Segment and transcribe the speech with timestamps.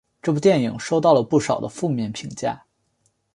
[0.19, 2.63] 这部电影收到了不少的负面评价。